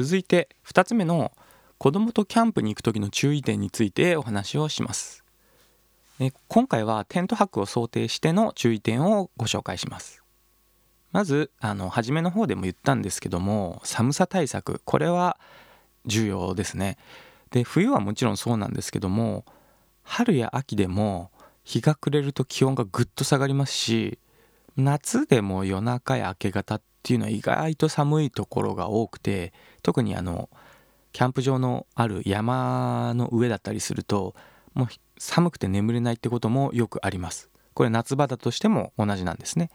[0.00, 1.32] 続いて2つ目の
[1.76, 5.24] 子供とキャンプに行く時の注意点についてお話をします。
[6.46, 10.22] 今回はテント泊を想定しての注意点をご紹介します。
[11.10, 15.36] まずあの初めの方でも言ったんですけども寒さ対策これは
[16.06, 16.96] 重要ですね。
[17.50, 19.44] で冬はもちろんそうなんですけども
[20.04, 21.32] 春や秋でも
[21.64, 24.20] 日が暮れると気温がぐっと下がりますし
[24.78, 29.52] 夏でも夜中や明け方っていうのは意外と寒いところが多くて
[29.82, 30.48] 特にあの
[31.12, 34.36] キャンプ場のある山の上だったりすると
[34.74, 34.88] もう
[35.18, 37.50] 寒くて眠れないってこともよくあります。
[37.74, 39.70] これ夏場だとしても同じなんですね。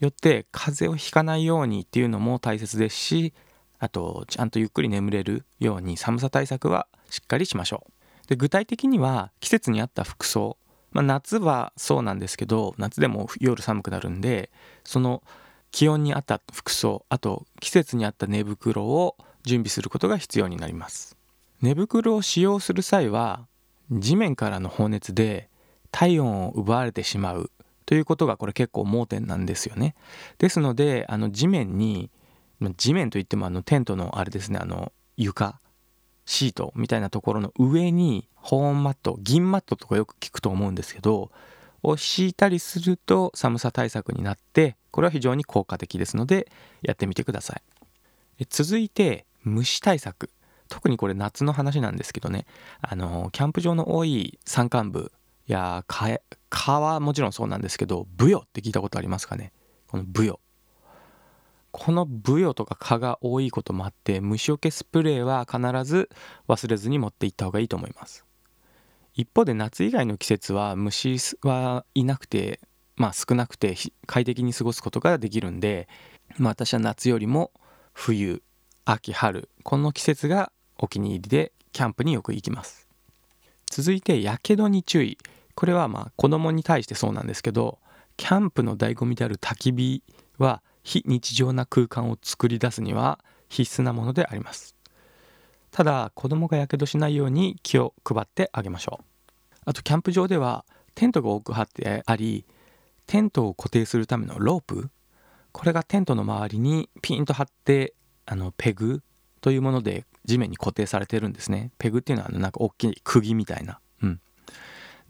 [0.00, 3.32] よって風邪をひかないようにっていうのも大切ですし
[3.78, 8.28] あとちゃんとゆっくり眠れるように寒さ対策はしっかりしましょう。
[8.28, 10.58] で具体的には季節に合った服装、
[10.96, 14.48] まあ、夏はそうなんですけど夏でも夜寒くなるんで
[14.82, 15.22] その
[15.70, 21.14] 気温に合った服装あと季節に合った寝袋を準備することが必要になります。
[21.60, 23.46] 寝袋を使用する際は
[23.90, 25.50] 地面からの放熱で
[25.90, 27.50] 体温を奪われてしまう
[27.84, 29.94] ということがこれ結構盲点なんですよね。
[30.38, 32.10] ですのであの地面に
[32.78, 35.60] 地面といってもあのテントのあれですねあの床
[36.24, 41.32] シートみたいなところの上に保温マット銀マットとかよく聞くと思うんですけど
[41.82, 46.46] を敷いたりすると寒さ対策になってこれは非常に効果的ですので
[46.82, 47.56] やってみてくださ
[48.38, 48.46] い。
[48.48, 50.30] 続いて虫対策。
[50.68, 52.46] 特にこれ夏の話なんですけどね。
[52.82, 55.10] あのキャンプ場の多い山間部
[55.48, 59.52] や蚊はもちろんそうなんですけどブヨって聞いたことありますかね？
[59.88, 60.38] このブヨ。
[61.72, 66.08] このブヨとか蚊が多いこともあって虫除けスプレーは必ず
[66.48, 68.24] 忘れずに持っていった方がいいと思います。
[69.16, 72.60] 一方で夏以外の季節は虫はいなくて
[72.96, 73.74] まあ少なくて
[74.06, 75.88] 快適に過ごすことができるんで、
[76.36, 77.50] まあ、私は夏よりも
[77.94, 78.42] 冬
[78.84, 82.86] 秋春この季節がお気に入りでキャンプによく行きます。
[83.70, 85.18] 続いてやけどに注意。
[85.54, 87.78] これはまあ子供に対してそうなんですけど
[88.18, 90.02] キャンプの醍醐味である焚き火
[90.36, 93.18] は非日常な空間を作り出すには
[93.48, 94.75] 必須なものであります。
[95.76, 99.04] ただ子供がやけどしないように気を配ってあげましょう。
[99.66, 100.64] あとキャンプ場では
[100.94, 102.46] テントが多く張ってあり
[103.06, 104.88] テントを固定するためのロープ。
[105.52, 107.92] これがテントの周りにピンと張って
[108.24, 109.02] あのペグ
[109.42, 111.72] というもので地面に固定されてるんですね。
[111.76, 113.78] ペグっていうのはなんか大きい釘みたいな。
[114.02, 114.20] うん。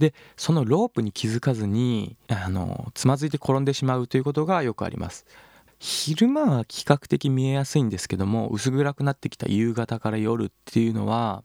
[0.00, 5.26] でそのロープに気づかずにあのつまずいて転んでしまうということがよくあります。
[5.78, 11.44] 昼間は比較的見えやすいんですけども薄暗くなってきた夕方から夜っていうのは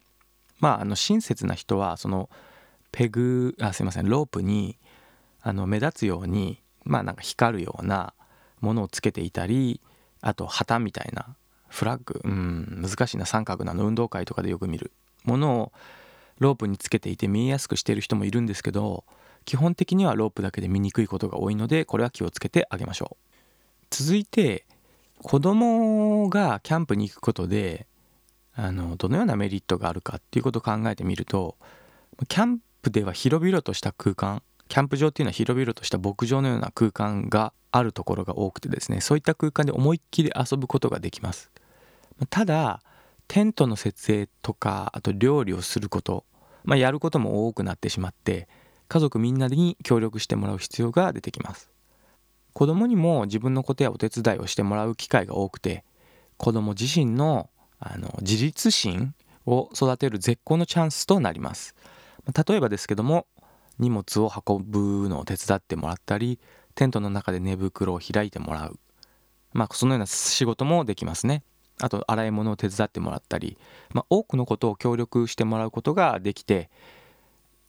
[0.59, 2.30] まああの親切な人はその
[2.92, 4.78] ペグあすいませんロープに
[5.42, 8.14] あの目立つようにまあなんか光るような
[8.62, 9.81] ものをつけていたり
[10.22, 11.36] あと旗みたいな
[11.68, 14.92] フラッグうん難しいな三角なの運動会とかでよく見る
[15.24, 15.72] ものを
[16.40, 19.03] ロープにつけていて見えやすくしている人もいるんですけど
[19.46, 23.31] 基本的にはロープだけで見にくいことが多いのでこれは気をつけてあげましょう。
[23.91, 24.66] 続いて
[25.22, 27.85] 子供がキャンプに行くことで
[28.53, 31.57] あのどのようなメリットがあるかっていうことを考えてみると
[32.28, 41.51] キャンプでは広々とした空間キャンプ場っていうのは広々とした牧場のような空間があるところが多くてですねそういった空間で思いっきり遊ぶことができます。
[42.30, 42.81] ただ
[43.28, 46.25] テントの設営とかあと料理をすること、
[46.63, 48.47] まあ、やることも多くなってしまって
[48.88, 51.70] 家族みんなに協力してもらう必要が出てきます。
[52.53, 55.84] 子供にも自分のことやお手伝いをしてもらう機会が多くて
[56.38, 59.16] 子供自身のあの自立心
[59.47, 61.75] を育てる絶好のチャンスとなります。
[62.47, 63.25] 例えばですけども
[63.79, 66.39] 荷物を運ぶのを手伝ってもらったり
[66.75, 68.79] テントの中で寝袋を開いてもらう。
[69.53, 71.44] まあそのような仕事もできますね。
[71.79, 73.57] あと洗い物を手伝ってもらったり、
[73.91, 76.69] まあ、多くのことを協力してもらうことができて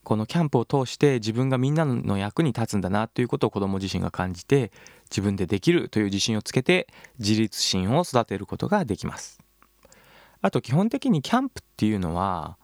[0.04, 4.72] このキャンプを通して自分がみんなの役に立つんだなということを子ども自身が感じて
[5.10, 9.40] 自分でできるという自信をつけて自立心を育てることができます。
[10.40, 12.58] あと基本的にキャンプっていうのは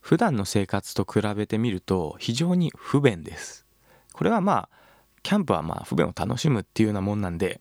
[0.00, 3.66] 普段の生活と比べてみると非常に不便です。
[4.12, 4.68] これはまあ
[5.22, 7.60] キャンプはまあ不便を楽しむっていうようなもんなんで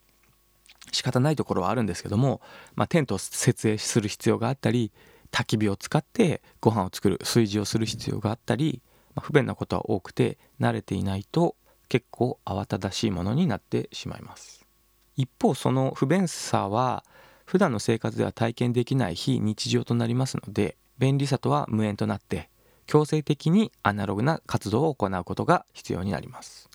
[0.91, 2.41] 仕方ないところはあるんですけども、
[2.75, 4.91] まあ、テントを設営する必要があったり
[5.31, 8.81] 焚き火を使ってご飯を作る炊事をする必要があったり
[9.15, 11.55] まあ、不便なことは多くて慣れていないと
[11.89, 14.65] 結構慌ただしいものになってしまいます。
[15.17, 17.03] 一方その不便さは
[17.45, 22.49] 普段の生活では体験できない非日常となりますので便利さとは無縁となって
[22.87, 26.69] 強制的にアナログな活動を行うことが必要になります。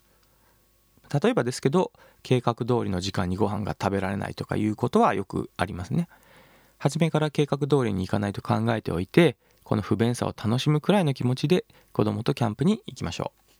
[1.21, 1.91] 例えばですけど
[2.21, 6.07] 計画通りの時間にご飯が食べられないとかいうことはよくありますね。
[6.77, 9.35] 初めから計画通りに行かないと考えておいて
[9.67, 13.46] この不便さを楽しむくらいの気持ちで子供とキャンプに行きましょう。